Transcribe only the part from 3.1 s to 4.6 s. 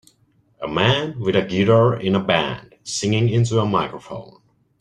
into a microphone